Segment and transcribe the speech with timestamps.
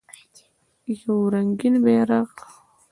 [0.99, 2.31] یو رنګین بیرغ